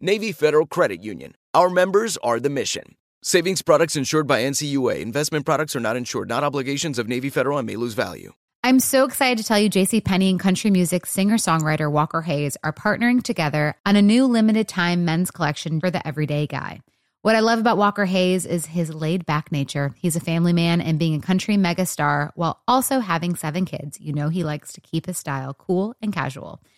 Navy 0.00 0.30
Federal 0.30 0.64
Credit 0.64 1.02
Union. 1.02 1.34
Our 1.54 1.68
members 1.68 2.16
are 2.18 2.38
the 2.38 2.48
mission. 2.48 2.94
Savings 3.20 3.62
products 3.62 3.96
insured 3.96 4.28
by 4.28 4.42
NCUA. 4.42 5.00
Investment 5.00 5.44
products 5.44 5.74
are 5.74 5.80
not 5.80 5.96
insured, 5.96 6.28
not 6.28 6.44
obligations 6.44 7.00
of 7.00 7.08
Navy 7.08 7.30
Federal 7.30 7.58
and 7.58 7.66
may 7.66 7.74
lose 7.74 7.94
value. 7.94 8.32
I'm 8.62 8.78
so 8.78 9.04
excited 9.04 9.38
to 9.38 9.44
tell 9.44 9.58
you 9.58 9.68
JC 9.68 10.04
Penney 10.04 10.30
and 10.30 10.38
country 10.38 10.70
music 10.70 11.04
singer-songwriter 11.04 11.90
Walker 11.90 12.22
Hayes 12.22 12.56
are 12.62 12.72
partnering 12.72 13.24
together 13.24 13.74
on 13.84 13.96
a 13.96 14.02
new 14.02 14.26
limited 14.26 14.68
time 14.68 15.04
men's 15.04 15.32
collection 15.32 15.80
for 15.80 15.90
the 15.90 16.06
everyday 16.06 16.46
guy. 16.46 16.80
What 17.22 17.34
I 17.34 17.40
love 17.40 17.58
about 17.58 17.76
Walker 17.76 18.04
Hayes 18.04 18.46
is 18.46 18.66
his 18.66 18.94
laid 18.94 19.26
back 19.26 19.50
nature. 19.50 19.92
He's 19.96 20.14
a 20.14 20.20
family 20.20 20.52
man 20.52 20.80
and 20.80 21.00
being 21.00 21.16
a 21.16 21.20
country 21.20 21.56
megastar 21.56 22.30
while 22.36 22.62
also 22.68 23.00
having 23.00 23.34
seven 23.34 23.64
kids. 23.64 24.00
You 24.00 24.12
know, 24.12 24.28
he 24.28 24.44
likes 24.44 24.74
to 24.74 24.80
keep 24.80 25.06
his 25.06 25.18
style 25.18 25.54
cool 25.54 25.96
and 26.00 26.12
casual. 26.12 26.62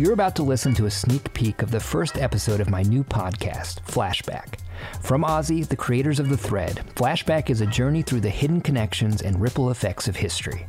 You're 0.00 0.14
about 0.14 0.34
to 0.36 0.42
listen 0.42 0.72
to 0.76 0.86
a 0.86 0.90
sneak 0.90 1.30
peek 1.34 1.60
of 1.60 1.70
the 1.70 1.78
first 1.78 2.16
episode 2.16 2.60
of 2.60 2.70
my 2.70 2.80
new 2.80 3.04
podcast, 3.04 3.82
Flashback. 3.82 4.60
From 5.02 5.24
OZY, 5.24 5.68
the 5.68 5.76
creators 5.76 6.18
of 6.18 6.30
The 6.30 6.38
Thread, 6.38 6.82
Flashback 6.94 7.50
is 7.50 7.60
a 7.60 7.66
journey 7.66 8.00
through 8.00 8.22
the 8.22 8.30
hidden 8.30 8.62
connections 8.62 9.20
and 9.20 9.38
ripple 9.38 9.70
effects 9.70 10.08
of 10.08 10.16
history. 10.16 10.66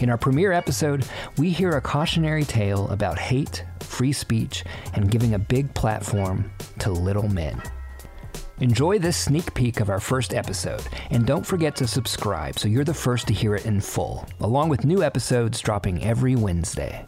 In 0.00 0.10
our 0.10 0.18
premiere 0.18 0.52
episode, 0.52 1.08
we 1.38 1.48
hear 1.48 1.70
a 1.70 1.80
cautionary 1.80 2.44
tale 2.44 2.86
about 2.90 3.18
hate, 3.18 3.64
free 3.80 4.12
speech, 4.12 4.62
and 4.92 5.10
giving 5.10 5.32
a 5.32 5.38
big 5.38 5.72
platform 5.72 6.52
to 6.80 6.90
little 6.90 7.30
men. 7.30 7.62
Enjoy 8.60 8.98
this 8.98 9.16
sneak 9.16 9.54
peek 9.54 9.80
of 9.80 9.88
our 9.88 10.00
first 10.00 10.34
episode, 10.34 10.86
and 11.10 11.24
don't 11.24 11.46
forget 11.46 11.76
to 11.76 11.86
subscribe 11.86 12.58
so 12.58 12.68
you're 12.68 12.84
the 12.84 12.92
first 12.92 13.26
to 13.28 13.32
hear 13.32 13.54
it 13.54 13.64
in 13.64 13.80
full, 13.80 14.26
along 14.40 14.68
with 14.68 14.84
new 14.84 15.02
episodes 15.02 15.62
dropping 15.62 16.04
every 16.04 16.36
Wednesday. 16.36 17.06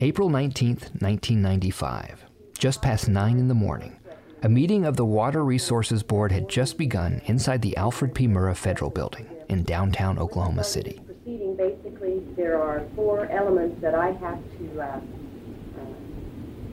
April 0.00 0.28
19th, 0.28 1.00
1995. 1.00 2.24
Just 2.58 2.82
past 2.82 3.08
9 3.08 3.38
in 3.38 3.48
the 3.48 3.54
morning. 3.54 3.96
A 4.42 4.48
meeting 4.48 4.84
of 4.84 4.96
the 4.96 5.04
Water 5.04 5.44
Resources 5.44 6.02
Board 6.02 6.32
had 6.32 6.48
just 6.48 6.76
begun 6.76 7.22
inside 7.26 7.62
the 7.62 7.76
Alfred 7.76 8.14
P. 8.14 8.26
Murrah 8.26 8.56
Federal 8.56 8.90
Building 8.90 9.26
in 9.48 9.62
downtown 9.62 10.18
Oklahoma 10.18 10.64
City. 10.64 11.00
Proceeding 11.06 11.56
basically, 11.56 12.22
there 12.36 12.60
are 12.60 12.84
four 12.94 13.26
elements 13.30 13.80
that 13.80 13.94
I 13.94 14.10
have 14.12 14.38
to 14.58 14.80
uh, 14.80 14.84
uh, 14.84 15.00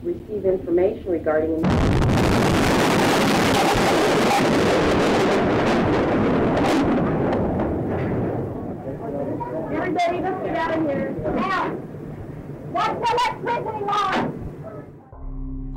receive 0.02 0.44
information 0.44 1.06
regarding. 1.06 1.64
Everybody, 9.74 10.43
let's 10.54 10.70
out 10.70 10.78
of 10.78 10.86
here. 10.86 11.10
Now, 11.34 11.70
what's 12.70 12.94
the 12.94 13.42
electricity 13.44 13.84
line? 13.84 14.40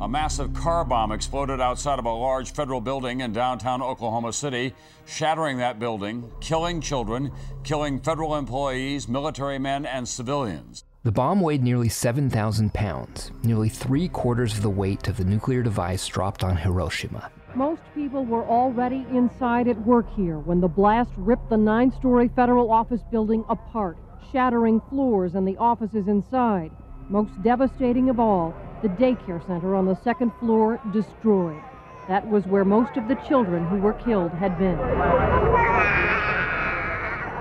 A 0.00 0.08
massive 0.08 0.54
car 0.54 0.84
bomb 0.84 1.10
exploded 1.10 1.60
outside 1.60 1.98
of 1.98 2.04
a 2.04 2.12
large 2.12 2.52
federal 2.52 2.80
building 2.80 3.20
in 3.20 3.32
downtown 3.32 3.82
Oklahoma 3.82 4.32
City, 4.32 4.72
shattering 5.06 5.58
that 5.58 5.80
building, 5.80 6.30
killing 6.40 6.80
children, 6.80 7.32
killing 7.64 7.98
federal 7.98 8.36
employees, 8.36 9.08
military 9.08 9.58
men, 9.58 9.84
and 9.84 10.08
civilians. 10.08 10.84
The 11.02 11.10
bomb 11.10 11.40
weighed 11.40 11.64
nearly 11.64 11.88
7,000 11.88 12.72
pounds, 12.74 13.32
nearly 13.42 13.68
three 13.68 14.08
quarters 14.08 14.54
of 14.54 14.62
the 14.62 14.70
weight 14.70 15.08
of 15.08 15.16
the 15.16 15.24
nuclear 15.24 15.62
device 15.62 16.06
dropped 16.06 16.44
on 16.44 16.56
Hiroshima. 16.56 17.30
Most 17.54 17.82
people 17.94 18.24
were 18.24 18.44
already 18.44 19.04
inside 19.10 19.66
at 19.66 19.80
work 19.84 20.06
here 20.14 20.38
when 20.38 20.60
the 20.60 20.68
blast 20.68 21.10
ripped 21.16 21.50
the 21.50 21.56
nine 21.56 21.92
story 21.98 22.30
federal 22.36 22.70
office 22.70 23.00
building 23.10 23.44
apart, 23.48 23.96
shattering 24.32 24.80
floors 24.88 25.34
and 25.34 25.46
the 25.46 25.56
offices 25.56 26.08
inside. 26.08 26.70
Most 27.08 27.30
devastating 27.42 28.10
of 28.10 28.20
all, 28.20 28.54
the 28.82 28.88
daycare 28.88 29.44
center 29.46 29.74
on 29.74 29.86
the 29.86 29.98
second 30.02 30.32
floor 30.40 30.80
destroyed. 30.92 31.62
That 32.06 32.28
was 32.28 32.46
where 32.46 32.64
most 32.64 32.96
of 32.96 33.08
the 33.08 33.16
children 33.28 33.66
who 33.66 33.76
were 33.76 33.92
killed 33.92 34.32
had 34.32 34.58
been. 34.58 34.78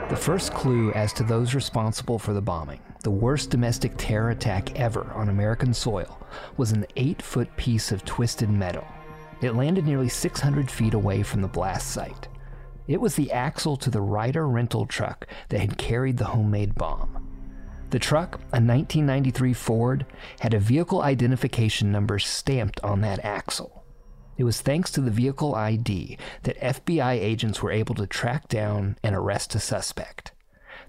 The 0.09 0.15
first 0.15 0.53
clue 0.53 0.91
as 0.93 1.11
to 1.13 1.23
those 1.23 1.53
responsible 1.53 2.17
for 2.17 2.33
the 2.33 2.41
bombing, 2.41 2.79
the 3.03 3.11
worst 3.11 3.49
domestic 3.49 3.93
terror 3.97 4.29
attack 4.29 4.79
ever 4.79 5.11
on 5.13 5.29
American 5.29 5.73
soil, 5.73 6.19
was 6.55 6.71
an 6.71 6.85
eight 6.95 7.21
foot 7.21 7.55
piece 7.57 7.91
of 7.91 8.05
twisted 8.05 8.49
metal. 8.49 8.85
It 9.41 9.55
landed 9.55 9.85
nearly 9.85 10.09
600 10.09 10.71
feet 10.71 10.93
away 10.93 11.23
from 11.23 11.41
the 11.41 11.47
blast 11.47 11.91
site. 11.91 12.27
It 12.87 13.01
was 13.01 13.15
the 13.15 13.31
axle 13.31 13.75
to 13.77 13.89
the 13.89 14.01
Ryder 14.01 14.47
rental 14.47 14.85
truck 14.85 15.27
that 15.49 15.59
had 15.59 15.77
carried 15.77 16.17
the 16.17 16.25
homemade 16.25 16.75
bomb. 16.75 17.27
The 17.89 17.99
truck, 17.99 18.35
a 18.35 18.59
1993 18.59 19.53
Ford, 19.53 20.05
had 20.39 20.53
a 20.53 20.59
vehicle 20.59 21.01
identification 21.01 21.91
number 21.91 22.19
stamped 22.19 22.79
on 22.83 23.01
that 23.01 23.23
axle. 23.23 23.83
It 24.37 24.43
was 24.43 24.61
thanks 24.61 24.91
to 24.91 25.01
the 25.01 25.11
vehicle 25.11 25.55
ID 25.55 26.17
that 26.43 26.59
FBI 26.59 27.13
agents 27.13 27.61
were 27.61 27.71
able 27.71 27.95
to 27.95 28.05
track 28.05 28.47
down 28.47 28.97
and 29.03 29.15
arrest 29.15 29.55
a 29.55 29.59
suspect. 29.59 30.31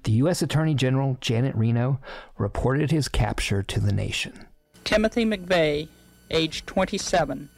The 0.05 0.13
U.S. 0.13 0.43
Attorney 0.43 0.75
General 0.75 1.17
Janet 1.21 1.55
Reno 1.57 2.01
reported 2.37 2.91
his 2.91 3.09
capture 3.09 3.63
to 3.63 3.81
the 3.81 3.93
nation. 3.93 4.47
Timothy 4.85 5.25
McVeigh, 5.25 5.89
age 6.31 6.67
27, 6.67 7.49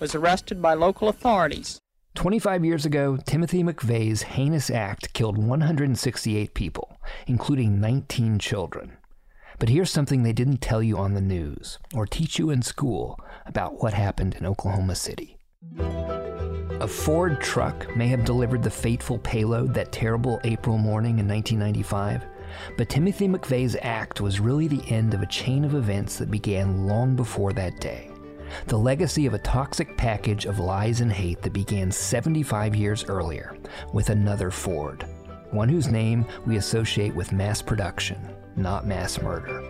was 0.00 0.14
arrested 0.14 0.60
by 0.60 0.74
local 0.74 1.08
authorities. 1.08 1.78
25 2.18 2.64
years 2.64 2.84
ago, 2.84 3.16
Timothy 3.16 3.62
McVeigh's 3.62 4.22
heinous 4.22 4.70
act 4.70 5.12
killed 5.12 5.38
168 5.38 6.52
people, 6.52 6.98
including 7.28 7.80
19 7.80 8.40
children. 8.40 8.96
But 9.60 9.68
here's 9.68 9.92
something 9.92 10.24
they 10.24 10.32
didn't 10.32 10.60
tell 10.60 10.82
you 10.82 10.98
on 10.98 11.14
the 11.14 11.20
news 11.20 11.78
or 11.94 12.06
teach 12.06 12.36
you 12.36 12.50
in 12.50 12.62
school 12.62 13.20
about 13.46 13.84
what 13.84 13.94
happened 13.94 14.34
in 14.34 14.46
Oklahoma 14.46 14.96
City. 14.96 15.38
A 15.78 16.88
Ford 16.88 17.40
truck 17.40 17.96
may 17.96 18.08
have 18.08 18.24
delivered 18.24 18.64
the 18.64 18.68
fateful 18.68 19.18
payload 19.18 19.72
that 19.74 19.92
terrible 19.92 20.40
April 20.42 20.76
morning 20.76 21.20
in 21.20 21.28
1995, 21.28 22.24
but 22.76 22.88
Timothy 22.88 23.28
McVeigh's 23.28 23.76
act 23.80 24.20
was 24.20 24.40
really 24.40 24.66
the 24.66 24.82
end 24.92 25.14
of 25.14 25.22
a 25.22 25.26
chain 25.26 25.64
of 25.64 25.76
events 25.76 26.18
that 26.18 26.32
began 26.32 26.84
long 26.88 27.14
before 27.14 27.52
that 27.52 27.78
day. 27.78 28.07
The 28.66 28.78
legacy 28.78 29.26
of 29.26 29.34
a 29.34 29.38
toxic 29.38 29.96
package 29.96 30.44
of 30.44 30.58
lies 30.58 31.00
and 31.00 31.12
hate 31.12 31.42
that 31.42 31.52
began 31.52 31.90
75 31.90 32.74
years 32.74 33.04
earlier 33.04 33.56
with 33.92 34.10
another 34.10 34.50
Ford, 34.50 35.06
one 35.50 35.68
whose 35.68 35.88
name 35.88 36.24
we 36.46 36.56
associate 36.56 37.14
with 37.14 37.32
mass 37.32 37.62
production, 37.62 38.18
not 38.56 38.86
mass 38.86 39.20
murder. 39.20 39.62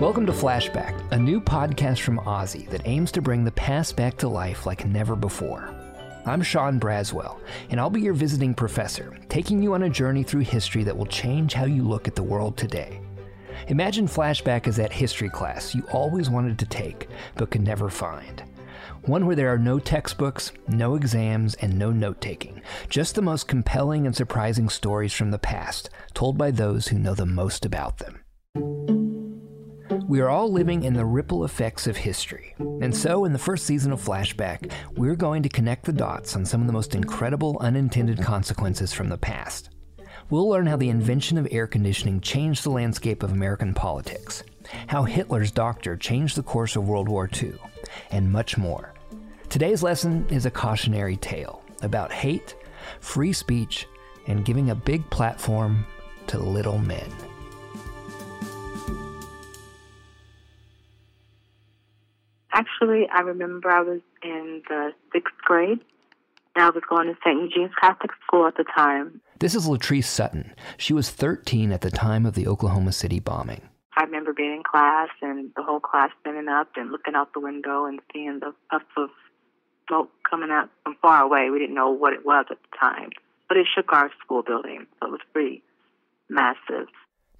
Welcome 0.00 0.26
to 0.26 0.32
Flashback, 0.32 1.12
a 1.12 1.18
new 1.18 1.40
podcast 1.40 2.00
from 2.00 2.20
OZY 2.20 2.68
that 2.70 2.86
aims 2.86 3.10
to 3.12 3.20
bring 3.20 3.44
the 3.44 3.50
past 3.52 3.96
back 3.96 4.16
to 4.18 4.28
life 4.28 4.64
like 4.64 4.86
never 4.86 5.16
before. 5.16 5.74
I'm 6.24 6.42
Sean 6.42 6.78
Braswell, 6.78 7.40
and 7.70 7.80
I'll 7.80 7.90
be 7.90 8.02
your 8.02 8.14
visiting 8.14 8.54
professor, 8.54 9.16
taking 9.28 9.62
you 9.62 9.74
on 9.74 9.84
a 9.84 9.90
journey 9.90 10.22
through 10.22 10.42
history 10.42 10.84
that 10.84 10.96
will 10.96 11.06
change 11.06 11.52
how 11.52 11.64
you 11.64 11.82
look 11.82 12.06
at 12.06 12.14
the 12.14 12.22
world 12.22 12.56
today. 12.56 13.00
Imagine 13.66 14.06
flashback 14.06 14.66
as 14.68 14.76
that 14.76 14.92
history 14.92 15.28
class 15.28 15.74
you 15.74 15.82
always 15.92 16.30
wanted 16.30 16.58
to 16.58 16.66
take 16.66 17.08
but 17.36 17.50
could 17.50 17.62
never 17.62 17.90
find. 17.90 18.42
One 19.02 19.26
where 19.26 19.36
there 19.36 19.52
are 19.52 19.58
no 19.58 19.78
textbooks, 19.78 20.52
no 20.68 20.94
exams, 20.94 21.54
and 21.54 21.78
no 21.78 21.90
note 21.90 22.20
taking, 22.20 22.62
just 22.88 23.14
the 23.14 23.22
most 23.22 23.48
compelling 23.48 24.06
and 24.06 24.14
surprising 24.14 24.68
stories 24.68 25.12
from 25.12 25.30
the 25.30 25.38
past, 25.38 25.90
told 26.14 26.36
by 26.38 26.50
those 26.50 26.88
who 26.88 26.98
know 26.98 27.14
the 27.14 27.26
most 27.26 27.64
about 27.64 27.98
them. 27.98 28.20
We 30.08 30.20
are 30.20 30.30
all 30.30 30.50
living 30.50 30.84
in 30.84 30.94
the 30.94 31.04
ripple 31.04 31.44
effects 31.44 31.86
of 31.86 31.98
history. 31.98 32.54
And 32.58 32.96
so, 32.96 33.26
in 33.26 33.34
the 33.34 33.38
first 33.38 33.66
season 33.66 33.92
of 33.92 34.00
Flashback, 34.00 34.72
we're 34.96 35.16
going 35.16 35.42
to 35.42 35.50
connect 35.50 35.84
the 35.84 35.92
dots 35.92 36.34
on 36.34 36.46
some 36.46 36.62
of 36.62 36.66
the 36.66 36.72
most 36.72 36.94
incredible 36.94 37.58
unintended 37.60 38.22
consequences 38.22 38.92
from 38.92 39.10
the 39.10 39.18
past. 39.18 39.68
We'll 40.30 40.48
learn 40.50 40.66
how 40.66 40.76
the 40.76 40.90
invention 40.90 41.38
of 41.38 41.48
air 41.50 41.66
conditioning 41.66 42.20
changed 42.20 42.62
the 42.62 42.70
landscape 42.70 43.22
of 43.22 43.32
American 43.32 43.72
politics, 43.72 44.44
how 44.86 45.04
Hitler's 45.04 45.50
doctor 45.50 45.96
changed 45.96 46.36
the 46.36 46.42
course 46.42 46.76
of 46.76 46.86
World 46.86 47.08
War 47.08 47.30
II, 47.42 47.54
and 48.10 48.30
much 48.30 48.58
more. 48.58 48.92
Today's 49.48 49.82
lesson 49.82 50.26
is 50.28 50.44
a 50.44 50.50
cautionary 50.50 51.16
tale 51.16 51.62
about 51.80 52.12
hate, 52.12 52.54
free 53.00 53.32
speech, 53.32 53.86
and 54.26 54.44
giving 54.44 54.68
a 54.68 54.74
big 54.74 55.08
platform 55.08 55.86
to 56.26 56.38
little 56.38 56.76
men. 56.76 57.10
Actually, 62.52 63.08
I 63.10 63.20
remember 63.20 63.70
I 63.70 63.80
was 63.80 64.00
in 64.22 64.60
the 64.68 64.92
sixth 65.10 65.36
grade. 65.42 65.80
I 66.60 66.70
was 66.70 66.82
going 66.88 67.06
to 67.06 67.14
St. 67.24 67.40
Eugene's 67.40 67.74
Catholic 67.80 68.10
School 68.26 68.46
at 68.46 68.56
the 68.56 68.64
time. 68.64 69.20
This 69.38 69.54
is 69.54 69.66
Latrice 69.66 70.04
Sutton. 70.04 70.54
She 70.76 70.92
was 70.92 71.10
13 71.10 71.72
at 71.72 71.80
the 71.80 71.90
time 71.90 72.26
of 72.26 72.34
the 72.34 72.46
Oklahoma 72.46 72.92
City 72.92 73.20
bombing. 73.20 73.62
I 73.96 74.04
remember 74.04 74.32
being 74.32 74.52
in 74.52 74.62
class 74.62 75.08
and 75.22 75.50
the 75.56 75.62
whole 75.62 75.80
class 75.80 76.10
standing 76.20 76.48
up 76.48 76.68
and 76.76 76.90
looking 76.90 77.14
out 77.14 77.32
the 77.34 77.40
window 77.40 77.84
and 77.84 78.00
seeing 78.12 78.40
the 78.40 78.54
puff 78.70 78.82
of 78.96 79.10
smoke 79.88 80.10
coming 80.28 80.50
out 80.50 80.70
from 80.84 80.96
far 81.02 81.22
away. 81.22 81.50
We 81.50 81.58
didn't 81.58 81.74
know 81.74 81.90
what 81.90 82.12
it 82.12 82.24
was 82.24 82.46
at 82.50 82.58
the 82.62 82.76
time, 82.78 83.10
but 83.48 83.56
it 83.56 83.66
shook 83.74 83.92
our 83.92 84.10
school 84.24 84.42
building, 84.42 84.86
so 85.00 85.08
it 85.08 85.10
was 85.10 85.20
pretty 85.32 85.62
massive. 86.28 86.88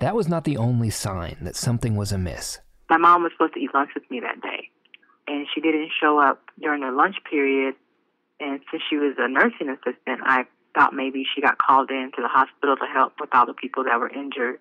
That 0.00 0.17
was 0.17 0.29
not 0.29 0.44
the 0.44 0.56
only 0.56 0.91
sign 0.91 1.37
that 1.43 1.56
something 1.56 1.97
was 1.97 2.12
amiss. 2.12 2.61
My 2.91 2.97
mom 2.97 3.23
was 3.23 3.32
supposed 3.32 3.55
to 3.55 3.61
eat 3.61 3.75
lunch 3.75 3.91
with 3.94 4.11
me 4.11 4.21
that 4.21 4.41
day 4.41 4.71
and 5.29 5.47
she 5.55 5.61
didn't 5.61 5.91
show 6.00 6.19
up 6.19 6.41
during 6.61 6.81
the 6.81 6.91
lunch 6.91 7.17
period. 7.31 7.75
And 8.40 8.61
since 8.70 8.82
she 8.88 8.96
was 8.96 9.14
a 9.19 9.29
nursing 9.29 9.69
assistant, 9.69 10.20
I 10.25 10.44
thought 10.75 10.94
maybe 10.94 11.25
she 11.35 11.40
got 11.40 11.58
called 11.58 11.90
in 11.90 12.12
to 12.17 12.23
the 12.23 12.29
hospital 12.29 12.76
to 12.76 12.87
help 12.87 13.14
with 13.20 13.31
all 13.32 13.46
the 13.46 13.55
people 13.55 13.85
that 13.85 13.99
were 13.99 14.08
injured. 14.08 14.61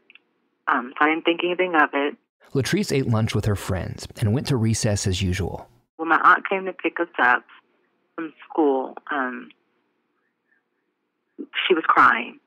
Um, 0.67 0.93
so 0.97 1.05
I 1.05 1.09
didn't 1.09 1.25
think 1.25 1.41
anything 1.43 1.75
of 1.75 1.89
it. 1.93 2.15
Latrice 2.53 2.95
ate 2.95 3.07
lunch 3.07 3.35
with 3.35 3.45
her 3.45 3.55
friends 3.55 4.07
and 4.19 4.33
went 4.33 4.47
to 4.47 4.57
recess 4.57 5.05
as 5.05 5.21
usual. 5.21 5.69
When 5.97 6.09
my 6.09 6.19
aunt 6.23 6.47
came 6.49 6.65
to 6.65 6.73
pick 6.73 6.99
us 6.99 7.07
up 7.21 7.43
from 8.15 8.33
school, 8.49 8.95
um, 9.11 9.49
she 11.67 11.73
was 11.73 11.83
crying. 11.87 12.39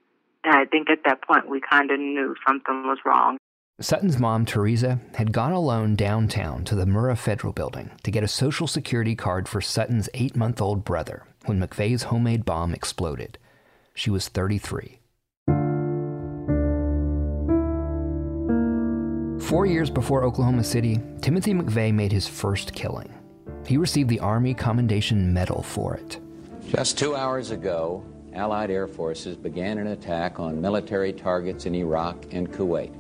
And 0.45 0.55
I 0.55 0.65
think 0.65 0.89
at 0.91 1.01
that 1.05 1.23
point 1.23 1.49
we 1.49 1.61
kind 1.61 1.91
of 1.91 2.01
knew 2.01 2.35
something 2.47 2.87
was 2.87 2.99
wrong. 3.05 3.37
Sutton's 3.83 4.19
mom, 4.19 4.45
Teresa, 4.45 5.01
had 5.15 5.33
gone 5.33 5.53
alone 5.53 5.97
downtown 5.97 6.65
to 6.65 6.75
the 6.75 6.85
Murrah 6.85 7.17
Federal 7.17 7.55
Building 7.55 7.91
to 8.03 8.11
get 8.11 8.23
a 8.23 8.29
Social 8.29 8.67
Security 8.67 9.15
card 9.15 9.49
for 9.49 9.63
Sutton's 9.63 10.07
eight 10.13 10.37
month 10.37 10.61
old 10.61 10.85
brother 10.85 11.25
when 11.47 11.59
McVeigh's 11.59 12.03
homemade 12.03 12.45
bomb 12.45 12.75
exploded. 12.75 13.39
She 13.95 14.11
was 14.11 14.29
33. 14.29 14.99
Four 19.41 19.65
years 19.65 19.89
before 19.89 20.25
Oklahoma 20.25 20.63
City, 20.63 21.01
Timothy 21.23 21.55
McVeigh 21.55 21.95
made 21.95 22.13
his 22.13 22.29
first 22.29 22.75
killing. 22.75 23.11
He 23.67 23.79
received 23.79 24.11
the 24.11 24.21
Army 24.21 24.53
Commendation 24.53 25.33
Medal 25.33 25.63
for 25.63 25.95
it. 25.95 26.21
Just 26.69 26.99
two 26.99 27.17
hours 27.17 27.51
ago, 27.51 28.05
Allied 28.35 28.71
air 28.71 28.87
forces 28.87 29.37
began 29.39 29.79
an 29.79 29.87
attack 29.89 30.39
on 30.39 30.61
military 30.61 31.15
targets 31.15 31.65
in 31.65 31.75
Iraq 31.75 32.27
and 32.33 32.53
Kuwait. 32.53 32.93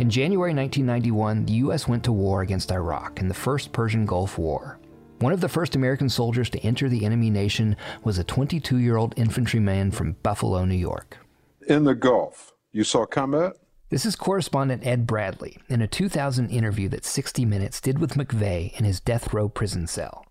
In 0.00 0.08
January 0.08 0.54
1991, 0.54 1.44
the 1.44 1.52
U.S. 1.64 1.86
went 1.86 2.02
to 2.04 2.12
war 2.12 2.40
against 2.40 2.72
Iraq 2.72 3.20
in 3.20 3.28
the 3.28 3.34
First 3.34 3.70
Persian 3.70 4.06
Gulf 4.06 4.38
War. 4.38 4.78
One 5.18 5.34
of 5.34 5.42
the 5.42 5.48
first 5.48 5.76
American 5.76 6.08
soldiers 6.08 6.48
to 6.50 6.60
enter 6.60 6.88
the 6.88 7.04
enemy 7.04 7.28
nation 7.28 7.76
was 8.02 8.16
a 8.16 8.24
22 8.24 8.78
year 8.78 8.96
old 8.96 9.12
infantryman 9.18 9.90
from 9.90 10.16
Buffalo, 10.22 10.64
New 10.64 10.74
York. 10.74 11.18
In 11.66 11.84
the 11.84 11.94
Gulf, 11.94 12.54
you 12.72 12.82
saw 12.82 13.04
combat? 13.04 13.58
This 13.90 14.06
is 14.06 14.16
correspondent 14.16 14.86
Ed 14.86 15.06
Bradley 15.06 15.58
in 15.68 15.82
a 15.82 15.86
2000 15.86 16.48
interview 16.48 16.88
that 16.88 17.04
60 17.04 17.44
Minutes 17.44 17.78
did 17.78 17.98
with 17.98 18.14
McVeigh 18.14 18.74
in 18.78 18.86
his 18.86 19.00
death 19.00 19.34
row 19.34 19.50
prison 19.50 19.86
cell. 19.86 20.24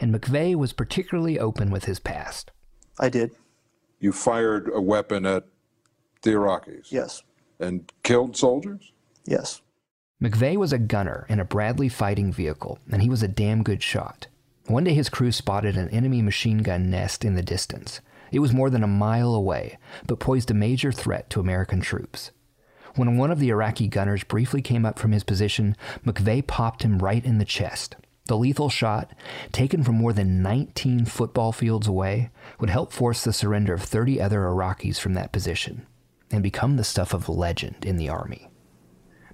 And 0.00 0.14
McVeigh 0.14 0.54
was 0.54 0.72
particularly 0.72 1.38
open 1.38 1.70
with 1.70 1.84
his 1.84 2.00
past. 2.00 2.52
I 2.98 3.10
did. 3.10 3.32
You 4.00 4.12
fired 4.12 4.70
a 4.72 4.80
weapon 4.80 5.26
at 5.26 5.44
the 6.22 6.30
Iraqis? 6.30 6.90
Yes. 6.90 7.22
And 7.60 7.92
killed 8.02 8.34
soldiers? 8.34 8.93
Yes. 9.24 9.62
McVeigh 10.22 10.56
was 10.56 10.72
a 10.72 10.78
gunner 10.78 11.26
in 11.28 11.40
a 11.40 11.44
Bradley 11.44 11.88
fighting 11.88 12.32
vehicle, 12.32 12.78
and 12.90 13.02
he 13.02 13.08
was 13.08 13.22
a 13.22 13.28
damn 13.28 13.62
good 13.62 13.82
shot. 13.82 14.28
One 14.66 14.84
day 14.84 14.94
his 14.94 15.08
crew 15.10 15.32
spotted 15.32 15.76
an 15.76 15.90
enemy 15.90 16.22
machine 16.22 16.58
gun 16.58 16.88
nest 16.88 17.24
in 17.24 17.34
the 17.34 17.42
distance. 17.42 18.00
It 18.32 18.38
was 18.38 18.52
more 18.52 18.70
than 18.70 18.82
a 18.82 18.88
mile 18.88 19.34
away, 19.34 19.78
but 20.06 20.20
posed 20.20 20.50
a 20.50 20.54
major 20.54 20.90
threat 20.90 21.28
to 21.30 21.40
American 21.40 21.80
troops. 21.80 22.30
When 22.94 23.16
one 23.16 23.30
of 23.30 23.40
the 23.40 23.50
Iraqi 23.50 23.88
gunners 23.88 24.24
briefly 24.24 24.62
came 24.62 24.86
up 24.86 24.98
from 24.98 25.12
his 25.12 25.24
position, 25.24 25.76
McVeigh 26.06 26.46
popped 26.46 26.82
him 26.82 26.98
right 26.98 27.24
in 27.24 27.38
the 27.38 27.44
chest. 27.44 27.96
The 28.26 28.36
lethal 28.38 28.70
shot, 28.70 29.12
taken 29.52 29.84
from 29.84 29.96
more 29.96 30.14
than 30.14 30.42
19 30.42 31.04
football 31.04 31.52
fields 31.52 31.86
away, 31.86 32.30
would 32.58 32.70
help 32.70 32.92
force 32.92 33.22
the 33.22 33.32
surrender 33.32 33.74
of 33.74 33.82
30 33.82 34.20
other 34.20 34.40
Iraqis 34.40 34.98
from 34.98 35.12
that 35.14 35.32
position 35.32 35.86
and 36.30 36.42
become 36.42 36.76
the 36.76 36.84
stuff 36.84 37.12
of 37.12 37.28
legend 37.28 37.84
in 37.84 37.96
the 37.96 38.08
Army. 38.08 38.48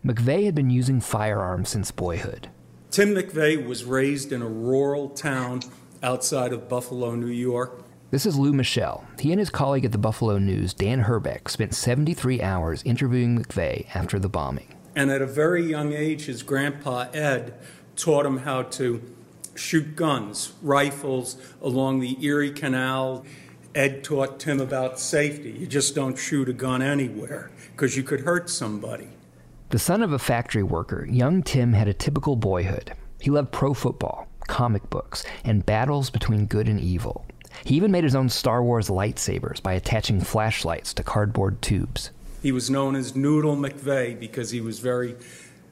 McVeigh 0.05 0.47
had 0.47 0.55
been 0.55 0.71
using 0.71 0.99
firearms 0.99 1.69
since 1.69 1.91
boyhood. 1.91 2.49
Tim 2.91 3.11
McVeigh 3.11 3.67
was 3.67 3.85
raised 3.85 4.33
in 4.33 4.41
a 4.41 4.49
rural 4.49 5.11
town 5.11 5.61
outside 6.03 6.55
of 6.55 6.71
Buffalo, 6.71 7.15
New 7.15 7.27
York. 7.27 7.85
This 8.11 8.25
is 8.25 8.39
Lou 8.39 8.55
Michel. 8.55 9.05
He 9.19 9.31
and 9.31 9.39
his 9.39 9.51
colleague 9.51 9.85
at 9.85 9.93
the 9.93 9.99
Buffalo 9.99 10.39
News, 10.39 10.73
Dan 10.73 11.01
Herbeck, 11.01 11.51
spent 11.51 11.75
73 11.75 12.41
hours 12.41 12.83
interviewing 12.85 13.39
McVeigh 13.39 13.95
after 13.95 14.19
the 14.19 14.31
bombing. 14.31 14.75
And 14.97 15.11
at 15.11 15.21
a 15.21 15.27
very 15.27 15.65
young 15.67 15.93
age, 15.93 16.25
his 16.25 16.43
grandpa 16.43 17.09
Ed 17.13 17.53
taught 17.95 18.25
him 18.25 18.39
how 18.39 18.63
to 18.63 19.03
shoot 19.55 19.97
guns, 19.97 20.55
rifles 20.63 21.37
along 21.61 22.01
the 22.01 22.17
Erie 22.25 22.53
Canal. 22.53 23.27
Ed 23.75 24.03
taught 24.03 24.41
Tim 24.41 24.63
about 24.63 24.99
safety. 24.99 25.51
You 25.53 25.67
just 25.67 25.95
don't 25.95 26.17
shoot 26.17 26.49
a 26.49 26.55
gun 26.55 26.81
anywhere 26.81 27.51
because 27.73 27.99
you 27.99 28.03
could 28.03 28.21
hurt 28.21 28.49
somebody. 28.49 29.09
The 29.71 29.79
son 29.79 30.03
of 30.03 30.13
a 30.13 30.19
factory 30.19 30.65
worker, 30.65 31.07
young 31.09 31.45
Tim 31.45 31.75
had 31.75 31.87
a 31.87 31.95
typical 31.95 32.35
boyhood. 32.35 32.93
He 33.21 33.31
loved 33.31 33.53
pro 33.53 33.73
football, 33.73 34.27
comic 34.49 34.91
books, 34.91 35.25
and 35.45 35.65
battles 35.65 36.11
between 36.11 36.47
good 36.47 36.69
and 36.69 36.81
evil. 36.81 37.25
He 37.63 37.77
even 37.77 37.93
made 37.93 38.03
his 38.03 38.17
own 38.17 38.31
Star 38.31 38.65
Wars 38.65 38.89
lightsabers 38.89 39.63
by 39.63 39.75
attaching 39.75 40.23
flashlights 40.23 40.93
to 40.95 41.05
cardboard 41.05 41.63
tubes. 41.63 42.11
He 42.43 42.51
was 42.51 42.69
known 42.69 42.97
as 42.97 43.15
Noodle 43.15 43.57
McVeigh 43.57 44.19
because 44.19 44.51
he 44.51 44.61
was 44.61 44.81
very 44.81 45.15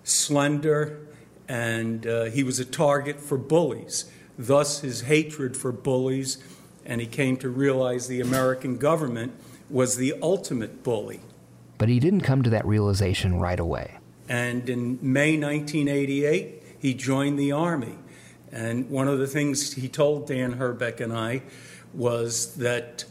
slender 0.04 1.00
and 1.48 2.06
uh, 2.06 2.24
he 2.26 2.44
was 2.44 2.60
a 2.60 2.64
target 2.64 3.20
for 3.20 3.36
bullies. 3.36 4.04
Thus, 4.38 4.82
his 4.82 5.00
hatred 5.00 5.56
for 5.56 5.72
bullies, 5.72 6.38
and 6.86 7.00
he 7.00 7.08
came 7.08 7.36
to 7.38 7.48
realize 7.48 8.06
the 8.06 8.20
American 8.20 8.78
government 8.78 9.32
was 9.68 9.96
the 9.96 10.14
ultimate 10.22 10.84
bully. 10.84 11.18
But 11.78 11.88
he 11.88 12.00
didn't 12.00 12.22
come 12.22 12.42
to 12.42 12.50
that 12.50 12.66
realization 12.66 13.38
right 13.38 13.58
away. 13.58 13.98
And 14.28 14.68
in 14.68 14.98
May 15.00 15.38
1988, 15.38 16.62
he 16.78 16.94
joined 16.94 17.38
the 17.38 17.52
Army. 17.52 17.94
And 18.52 18.90
one 18.90 19.08
of 19.08 19.18
the 19.18 19.26
things 19.26 19.74
he 19.74 19.88
told 19.88 20.26
Dan 20.26 20.52
Herbeck 20.54 21.00
and 21.00 21.12
I 21.12 21.42
was 21.94 22.56
that 22.56 23.04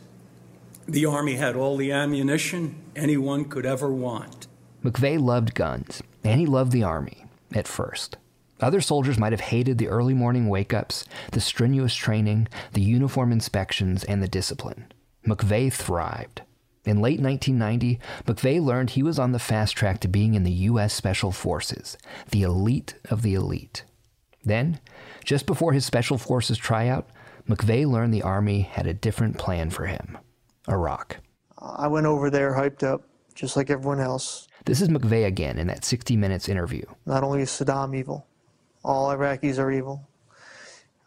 the 0.88 1.06
Army 1.06 1.36
had 1.36 1.56
all 1.56 1.78
the 1.78 1.92
ammunition 1.92 2.76
anyone 2.96 3.46
could 3.46 3.66
ever 3.66 3.92
want. 3.92 4.48
McVeigh 4.84 5.22
loved 5.22 5.54
guns, 5.54 6.02
and 6.24 6.40
he 6.40 6.46
loved 6.46 6.72
the 6.72 6.84
Army 6.84 7.26
at 7.54 7.68
first. 7.68 8.18
Other 8.60 8.82
soldiers 8.82 9.20
might 9.20 9.34
have 9.34 9.42
hated 9.42 9.78
the 9.78 9.90
early 9.90 10.14
morning 10.14 10.48
wake 10.48 10.74
ups, 10.74 11.06
the 11.32 11.42
strenuous 11.42 11.94
training, 11.94 12.48
the 12.74 12.82
uniform 12.82 13.32
inspections, 13.32 14.04
and 14.04 14.24
the 14.24 14.28
discipline. 14.28 14.92
McVeigh 15.28 15.72
thrived. 15.72 16.42
In 16.88 17.02
late 17.02 17.20
1990, 17.20 18.00
McVeigh 18.26 18.64
learned 18.64 18.92
he 18.92 19.04
was 19.04 19.20
on 19.20 19.34
the 19.34 19.40
fast 19.40 19.76
track 19.76 20.00
to 20.00 20.08
being 20.08 20.36
in 20.36 20.44
the 20.44 20.52
U.S. 20.52 20.94
Special 20.94 21.34
Forces, 21.34 21.98
the 22.32 22.44
elite 22.44 22.96
of 23.10 23.24
the 23.24 23.34
elite. 23.34 23.84
Then, 24.46 24.80
just 25.26 25.46
before 25.46 25.74
his 25.74 25.86
Special 25.86 26.18
Forces 26.18 26.58
tryout, 26.58 27.10
McVeigh 27.50 27.86
learned 27.86 28.14
the 28.14 28.24
Army 28.24 28.62
had 28.62 28.88
a 28.88 28.94
different 28.94 29.38
plan 29.38 29.70
for 29.70 29.86
him 29.86 30.18
Iraq. 30.70 31.18
I 31.58 31.88
went 31.88 32.06
over 32.06 32.30
there 32.30 32.54
hyped 32.54 32.84
up, 32.84 33.02
just 33.36 33.58
like 33.58 33.70
everyone 33.70 34.00
else. 34.00 34.48
This 34.64 34.80
is 34.80 34.88
McVeigh 34.88 35.26
again 35.26 35.58
in 35.58 35.68
that 35.68 35.84
60 35.84 36.16
Minutes 36.16 36.48
interview. 36.48 36.84
Not 37.06 37.22
only 37.22 37.42
is 37.42 37.50
Saddam 37.50 37.98
evil, 37.98 38.26
all 38.82 39.10
Iraqis 39.10 39.60
are 39.60 39.72
evil. 39.72 40.08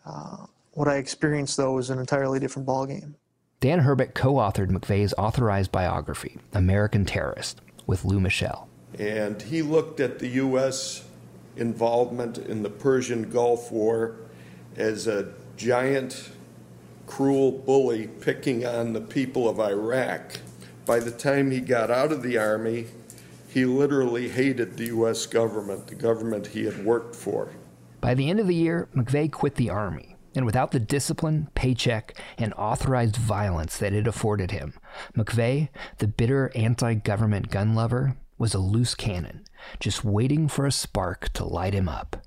Uh, 0.05 0.45
what 0.73 0.89
I 0.89 0.97
experienced, 0.97 1.57
though, 1.57 1.73
was 1.73 1.89
an 1.89 1.99
entirely 1.99 2.39
different 2.39 2.69
ballgame. 2.69 3.15
Dan 3.61 3.81
Herbeck 3.81 4.15
co 4.15 4.37
authored 4.37 4.71
McVeigh's 4.71 5.13
authorized 5.19 5.71
biography, 5.71 6.39
American 6.55 7.05
Terrorist, 7.05 7.61
with 7.87 8.07
Lou 8.07 8.19
Michel. 8.19 8.67
And 8.99 9.43
he 9.43 9.61
looked 9.61 10.01
at 10.01 10.19
the 10.19 10.29
U.S. 10.29 11.05
involvement 11.59 12.39
in 12.39 12.63
the 12.63 12.71
Persian 12.71 13.29
Gulf 13.29 13.71
War 13.71 14.17
as 14.77 15.07
a 15.07 15.35
giant, 15.59 16.31
cruel 17.07 17.53
bully 17.53 18.07
picking 18.07 18.65
on 18.65 18.95
the 18.95 19.01
people 19.03 19.47
of 19.47 19.61
Iraq. 19.61 20.39
By 20.87 20.99
the 20.99 21.11
time 21.11 21.51
he 21.51 21.61
got 21.61 21.91
out 21.91 22.13
of 22.13 22.23
the 22.23 22.39
Army, 22.39 22.87
he 23.47 23.67
literally 23.67 24.31
hated 24.31 24.79
the 24.79 24.87
U.S. 24.87 25.27
government, 25.27 25.87
the 25.87 25.97
government 25.97 26.47
he 26.47 26.65
had 26.65 26.83
worked 26.83 27.15
for. 27.15 27.51
By 28.01 28.15
the 28.15 28.31
end 28.31 28.41
of 28.41 28.47
the 28.47 28.55
year, 28.55 28.89
McVeigh 28.97 29.31
quit 29.31 29.57
the 29.57 29.69
Army 29.69 30.10
and 30.35 30.47
without 30.47 30.71
the 30.71 30.81
discipline, 30.81 31.49
paycheck, 31.55 32.17
and 32.39 32.55
authorized 32.55 33.17
violence 33.17 33.77
that 33.79 33.93
it 33.93 34.07
afforded 34.07 34.51
him, 34.51 34.75
McVeigh, 35.17 35.69
the 35.99 36.07
bitter 36.07 36.51
anti 36.55 36.95
government 36.95 37.51
gun 37.51 37.75
lover, 37.75 38.17
was 38.39 38.55
a 38.55 38.59
loose 38.59 38.95
cannon, 38.95 39.45
just 39.79 40.05
waiting 40.05 40.49
for 40.49 40.67
a 40.67 40.73
spark 40.73 41.29
to 41.35 41.45
light 41.45 41.75
him 41.75 41.89
up. 41.89 42.25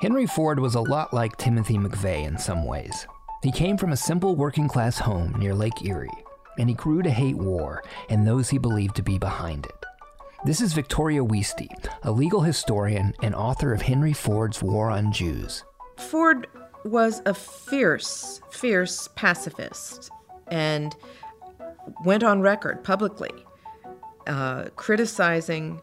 Henry 0.00 0.26
Ford 0.26 0.60
was 0.60 0.74
a 0.74 0.80
lot 0.80 1.14
like 1.14 1.36
Timothy 1.36 1.78
McVeigh 1.78 2.26
in 2.26 2.38
some 2.38 2.64
ways. 2.64 3.06
He 3.42 3.52
came 3.52 3.76
from 3.76 3.92
a 3.92 3.96
simple 3.96 4.36
working 4.36 4.68
class 4.68 4.98
home 4.98 5.34
near 5.38 5.54
Lake 5.54 5.84
Erie, 5.84 6.10
and 6.58 6.68
he 6.68 6.74
grew 6.74 7.02
to 7.02 7.10
hate 7.10 7.36
war 7.36 7.82
and 8.08 8.26
those 8.26 8.50
he 8.50 8.58
believed 8.58 8.96
to 8.96 9.02
be 9.02 9.18
behind 9.18 9.66
it. 9.66 9.83
This 10.46 10.60
is 10.60 10.74
Victoria 10.74 11.24
Woeste, 11.24 11.70
a 12.02 12.10
legal 12.10 12.42
historian 12.42 13.14
and 13.22 13.34
author 13.34 13.72
of 13.72 13.80
Henry 13.80 14.12
Ford's 14.12 14.62
War 14.62 14.90
on 14.90 15.10
Jews. 15.10 15.64
Ford 15.96 16.46
was 16.84 17.22
a 17.24 17.32
fierce, 17.32 18.42
fierce 18.50 19.08
pacifist 19.16 20.10
and 20.48 20.94
went 22.04 22.22
on 22.22 22.42
record 22.42 22.84
publicly 22.84 23.30
uh, 24.26 24.64
criticizing 24.76 25.80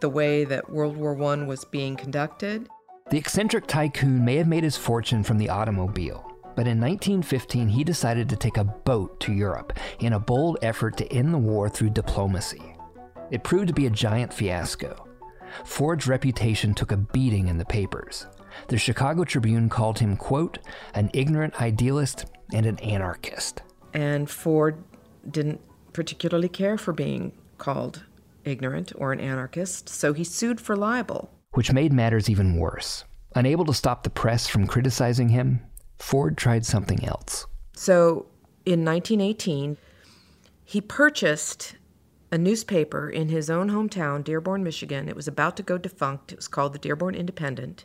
the 0.00 0.08
way 0.08 0.44
that 0.44 0.70
World 0.70 0.96
War 0.96 1.20
I 1.20 1.42
was 1.42 1.64
being 1.64 1.96
conducted. 1.96 2.68
The 3.10 3.18
eccentric 3.18 3.66
tycoon 3.66 4.24
may 4.24 4.36
have 4.36 4.46
made 4.46 4.62
his 4.62 4.76
fortune 4.76 5.24
from 5.24 5.38
the 5.38 5.48
automobile, 5.48 6.24
but 6.54 6.68
in 6.68 6.80
1915 6.80 7.70
he 7.70 7.82
decided 7.82 8.28
to 8.28 8.36
take 8.36 8.56
a 8.56 8.62
boat 8.62 9.18
to 9.18 9.32
Europe 9.32 9.72
in 9.98 10.12
a 10.12 10.20
bold 10.20 10.58
effort 10.62 10.96
to 10.98 11.12
end 11.12 11.34
the 11.34 11.38
war 11.38 11.68
through 11.68 11.90
diplomacy. 11.90 12.75
It 13.30 13.42
proved 13.42 13.68
to 13.68 13.74
be 13.74 13.86
a 13.86 13.90
giant 13.90 14.32
fiasco. 14.32 15.08
Ford's 15.64 16.06
reputation 16.06 16.74
took 16.74 16.92
a 16.92 16.96
beating 16.96 17.48
in 17.48 17.58
the 17.58 17.64
papers. 17.64 18.26
The 18.68 18.78
Chicago 18.78 19.24
Tribune 19.24 19.68
called 19.68 19.98
him, 19.98 20.16
quote, 20.16 20.58
an 20.94 21.10
ignorant 21.12 21.60
idealist 21.60 22.26
and 22.52 22.66
an 22.66 22.78
anarchist. 22.80 23.62
And 23.92 24.28
Ford 24.28 24.82
didn't 25.28 25.60
particularly 25.92 26.48
care 26.48 26.78
for 26.78 26.92
being 26.92 27.32
called 27.58 28.04
ignorant 28.44 28.92
or 28.96 29.12
an 29.12 29.20
anarchist, 29.20 29.88
so 29.88 30.12
he 30.12 30.24
sued 30.24 30.60
for 30.60 30.76
libel. 30.76 31.30
Which 31.52 31.72
made 31.72 31.92
matters 31.92 32.30
even 32.30 32.56
worse. 32.56 33.04
Unable 33.34 33.64
to 33.66 33.74
stop 33.74 34.02
the 34.02 34.10
press 34.10 34.46
from 34.46 34.66
criticizing 34.66 35.28
him, 35.28 35.60
Ford 35.98 36.36
tried 36.36 36.64
something 36.64 37.04
else. 37.04 37.46
So 37.74 38.26
in 38.64 38.84
1918, 38.84 39.76
he 40.64 40.80
purchased 40.80 41.76
a 42.30 42.38
newspaper 42.38 43.08
in 43.08 43.28
his 43.28 43.48
own 43.48 43.70
hometown, 43.70 44.24
Dearborn, 44.24 44.64
Michigan. 44.64 45.08
It 45.08 45.16
was 45.16 45.28
about 45.28 45.56
to 45.56 45.62
go 45.62 45.78
defunct. 45.78 46.32
It 46.32 46.38
was 46.38 46.48
called 46.48 46.72
the 46.72 46.78
Dearborn 46.78 47.14
Independent. 47.14 47.84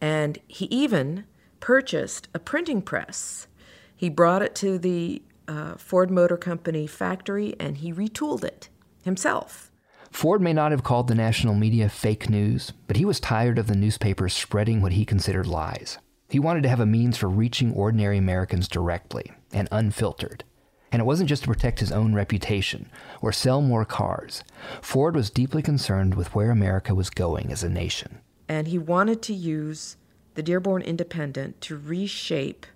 And 0.00 0.38
he 0.46 0.66
even 0.66 1.24
purchased 1.60 2.28
a 2.34 2.38
printing 2.38 2.82
press. 2.82 3.46
He 3.94 4.08
brought 4.08 4.42
it 4.42 4.54
to 4.56 4.78
the 4.78 5.22
uh, 5.46 5.74
Ford 5.76 6.10
Motor 6.10 6.36
Company 6.36 6.86
factory 6.86 7.54
and 7.58 7.78
he 7.78 7.92
retooled 7.92 8.44
it 8.44 8.68
himself. 9.04 9.70
Ford 10.10 10.42
may 10.42 10.52
not 10.52 10.72
have 10.72 10.84
called 10.84 11.08
the 11.08 11.14
national 11.14 11.54
media 11.54 11.88
fake 11.88 12.28
news, 12.28 12.72
but 12.86 12.96
he 12.96 13.04
was 13.04 13.18
tired 13.18 13.58
of 13.58 13.66
the 13.66 13.76
newspapers 13.76 14.34
spreading 14.34 14.82
what 14.82 14.92
he 14.92 15.04
considered 15.04 15.46
lies. 15.46 15.98
He 16.28 16.38
wanted 16.38 16.62
to 16.64 16.68
have 16.68 16.80
a 16.80 16.86
means 16.86 17.16
for 17.16 17.28
reaching 17.28 17.72
ordinary 17.72 18.18
Americans 18.18 18.68
directly 18.68 19.32
and 19.52 19.68
unfiltered. 19.72 20.44
And 20.92 21.00
it 21.00 21.06
wasn't 21.06 21.30
just 21.30 21.42
to 21.42 21.48
protect 21.48 21.80
his 21.80 21.90
own 21.90 22.14
reputation 22.14 22.88
or 23.22 23.32
sell 23.32 23.62
more 23.62 23.86
cars. 23.86 24.44
Ford 24.82 25.16
was 25.16 25.30
deeply 25.30 25.62
concerned 25.62 26.14
with 26.14 26.34
where 26.34 26.50
America 26.50 26.94
was 26.94 27.08
going 27.08 27.50
as 27.50 27.64
a 27.64 27.68
nation. 27.70 28.20
And 28.46 28.68
he 28.68 28.78
wanted 28.78 29.22
to 29.22 29.32
use 29.32 29.96
the 30.34 30.42
Dearborn 30.42 30.82
Independent 30.82 31.60
to 31.62 31.78
reshape 31.78 32.66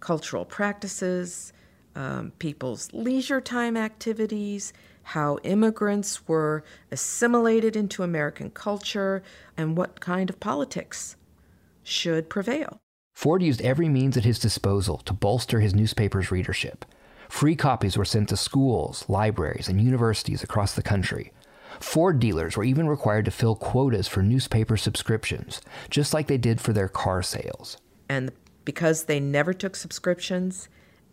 cultural 0.00 0.46
practices, 0.46 1.52
um, 1.94 2.32
people's 2.38 2.90
leisure 2.94 3.40
time 3.40 3.76
activities, 3.76 4.72
how 5.02 5.38
immigrants 5.42 6.26
were 6.26 6.64
assimilated 6.90 7.76
into 7.76 8.02
American 8.02 8.50
culture, 8.50 9.22
and 9.56 9.76
what 9.76 10.00
kind 10.00 10.30
of 10.30 10.40
politics 10.40 11.16
should 11.82 12.30
prevail. 12.30 12.80
Ford 13.14 13.42
used 13.42 13.60
every 13.60 13.88
means 13.88 14.16
at 14.16 14.24
his 14.24 14.38
disposal 14.38 14.98
to 14.98 15.12
bolster 15.12 15.60
his 15.60 15.74
newspaper's 15.74 16.30
readership. 16.30 16.84
Free 17.32 17.56
copies 17.56 17.96
were 17.96 18.04
sent 18.04 18.28
to 18.28 18.36
schools, 18.36 19.06
libraries, 19.08 19.66
and 19.66 19.80
universities 19.80 20.44
across 20.44 20.74
the 20.74 20.82
country. 20.82 21.32
Ford 21.80 22.20
dealers 22.20 22.56
were 22.56 22.62
even 22.62 22.86
required 22.86 23.24
to 23.24 23.30
fill 23.30 23.56
quotas 23.56 24.06
for 24.06 24.22
newspaper 24.22 24.76
subscriptions, 24.76 25.62
just 25.88 26.12
like 26.12 26.28
they 26.28 26.36
did 26.36 26.60
for 26.60 26.74
their 26.74 26.88
car 26.88 27.22
sales. 27.22 27.78
And 28.06 28.32
because 28.66 29.04
they 29.04 29.18
never 29.18 29.54
took 29.54 29.76
subscriptions 29.76 30.68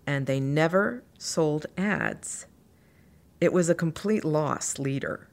and 0.05 0.27
they 0.27 0.41
never 0.41 1.03
sold 1.17 1.65
ads, 1.77 2.45
it 3.39 3.53
was 3.53 3.69
a 3.69 3.73
complete 3.73 4.25
loss 4.25 4.77
leader 4.77 5.29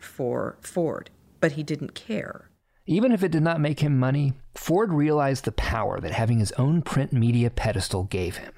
for 0.00 0.56
Ford, 0.62 1.10
but 1.38 1.52
he 1.52 1.62
didn't 1.62 1.94
care. 1.94 2.50
Even 2.86 3.12
if 3.12 3.22
it 3.22 3.30
did 3.30 3.42
not 3.42 3.60
make 3.60 3.80
him 3.80 3.98
money, 3.98 4.32
Ford 4.54 4.90
realized 4.90 5.44
the 5.44 5.52
power 5.52 6.00
that 6.00 6.12
having 6.12 6.38
his 6.38 6.52
own 6.52 6.80
print 6.80 7.12
media 7.12 7.50
pedestal 7.50 8.04
gave 8.04 8.38
him. 8.38 8.54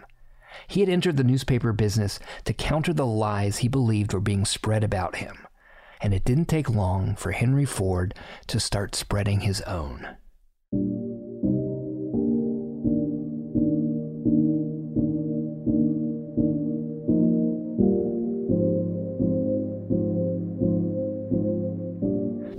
He 0.67 0.81
had 0.81 0.89
entered 0.89 1.17
the 1.17 1.25
newspaper 1.25 1.73
business 1.73 2.19
to 2.45 2.53
counter 2.53 2.93
the 2.93 3.07
lies 3.07 3.59
he 3.59 3.69
believed 3.69 4.13
were 4.13 4.21
being 4.21 4.45
spread 4.45 4.85
about 4.85 5.17
him. 5.17 5.47
And 6.01 6.13
it 6.13 6.25
didn't 6.25 6.47
take 6.47 6.69
long 6.69 7.17
for 7.17 7.33
Henry 7.33 7.65
Ford 7.65 8.15
to 8.49 8.61
start 8.61 8.95
spreading 8.95 9.41
his 9.41 9.61
own. 9.63 10.17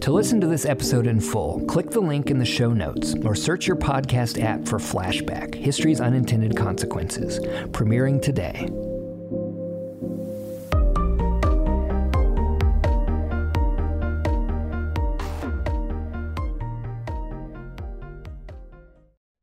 To 0.08 0.14
listen 0.14 0.40
to 0.40 0.48
this 0.48 0.64
episode 0.64 1.06
in 1.06 1.20
full, 1.20 1.60
click 1.66 1.90
the 1.90 2.00
link 2.00 2.32
in 2.32 2.38
the 2.38 2.46
show 2.46 2.72
notes 2.72 3.14
or 3.26 3.36
search 3.36 3.68
your 3.68 3.76
podcast 3.76 4.42
app 4.42 4.66
for 4.66 4.80
Flashback 4.80 5.54
History's 5.54 6.00
Unintended 6.00 6.56
Consequences, 6.56 7.40
premiering 7.72 8.22
today. 8.22 8.70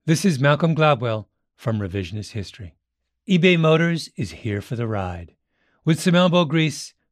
This 0.07 0.25
is 0.25 0.41
Malcolm 0.41 0.75
Gladwell 0.75 1.27
from 1.55 1.79
Revisionist 1.79 2.31
History. 2.31 2.75
eBay 3.29 3.61
Motors 3.61 4.09
is 4.17 4.31
here 4.31 4.63
for 4.63 4.77
the 4.77 4.87
ride. 4.87 5.35
With 5.85 6.01
some 6.01 6.15
elbow 6.15 6.47
grease, 6.47 6.95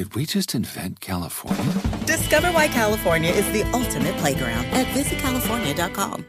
Did 0.00 0.14
we 0.14 0.24
just 0.24 0.54
invent 0.54 1.00
California? 1.00 1.74
Discover 2.06 2.52
why 2.52 2.68
California 2.68 3.30
is 3.30 3.44
the 3.52 3.64
ultimate 3.74 4.16
playground 4.16 4.64
at 4.72 4.86
visitcalifornia.com. 4.96 6.24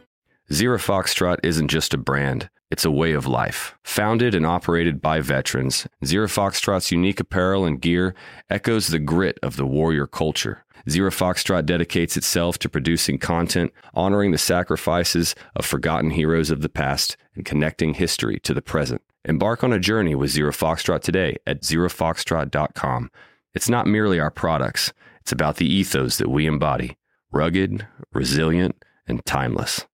Zero 0.52 0.78
Foxtrot 0.78 1.38
isn't 1.42 1.70
just 1.70 1.94
a 1.94 1.98
brand, 1.98 2.50
it's 2.70 2.84
a 2.84 2.92
way 2.92 3.14
of 3.14 3.26
life. 3.26 3.78
Founded 3.86 4.36
and 4.36 4.46
operated 4.46 5.02
by 5.02 5.22
veterans, 5.22 5.88
Zero 6.04 6.28
Foxtrot's 6.28 6.92
unique 6.92 7.22
apparel 7.22 7.64
and 7.64 7.80
gear 7.80 8.14
echoes 8.50 8.90
the 8.90 9.00
grit 9.00 9.40
of 9.42 9.56
the 9.56 9.66
warrior 9.66 10.06
culture. 10.06 10.66
Zero 10.90 11.10
Foxtrot 11.10 11.66
dedicates 11.66 12.18
itself 12.18 12.58
to 12.58 12.68
producing 12.68 13.18
content, 13.18 13.72
honoring 13.94 14.32
the 14.32 14.38
sacrifices 14.38 15.34
of 15.56 15.66
forgotten 15.66 16.10
heroes 16.10 16.52
of 16.52 16.60
the 16.60 16.68
past, 16.68 17.16
and 17.36 17.46
connecting 17.46 17.94
history 17.94 18.38
to 18.42 18.54
the 18.54 18.62
present. 18.62 19.02
Embark 19.24 19.64
on 19.64 19.72
a 19.72 19.80
journey 19.80 20.14
with 20.14 20.32
Zero 20.32 20.52
Foxtrot 20.52 21.00
today 21.00 21.38
at 21.48 21.62
zerofoxtrot.com. 21.62 23.10
It's 23.54 23.70
not 23.70 23.88
merely 23.88 24.20
our 24.20 24.32
products, 24.32 24.94
it's 25.22 25.32
about 25.32 25.58
the 25.58 25.72
ethos 25.72 26.18
that 26.18 26.30
we 26.30 26.46
embody 26.46 26.98
rugged, 27.32 27.88
resilient, 28.14 28.76
and 29.08 29.24
timeless. 29.26 29.86